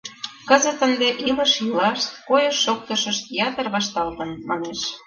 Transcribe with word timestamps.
Кызыт 0.49 0.79
ынде 0.87 1.09
илыш-йӱлашт, 1.29 2.09
койыш-шоктышышт 2.27 3.23
ятыр 3.47 3.67
вашталтын, 3.73 4.31
манеш. 4.49 4.79